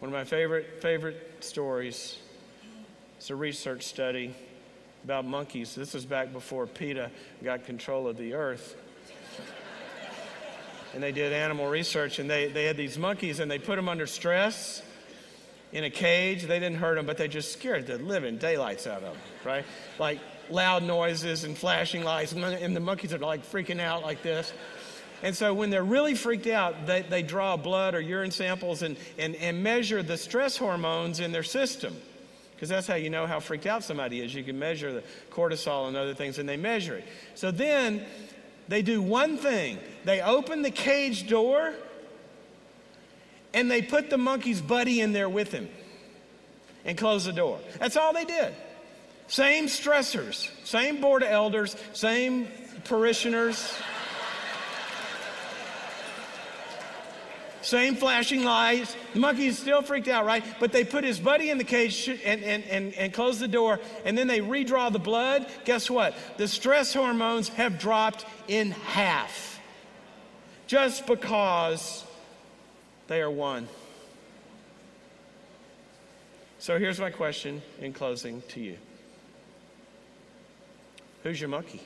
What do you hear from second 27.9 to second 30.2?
or urine samples and, and, and measure the